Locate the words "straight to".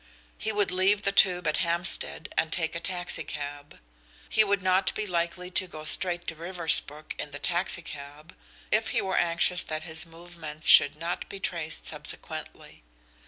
5.83-6.35